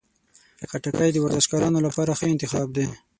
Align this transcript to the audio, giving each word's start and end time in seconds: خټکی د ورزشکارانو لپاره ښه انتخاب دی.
خټکی 0.69 1.09
د 1.13 1.17
ورزشکارانو 1.25 1.79
لپاره 1.87 2.11
ښه 2.19 2.25
انتخاب 2.33 2.67
دی. 2.75 2.85